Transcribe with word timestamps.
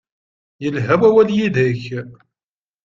Yelha 0.61 0.95
wawal 1.01 1.29
yid-k. 1.37 1.83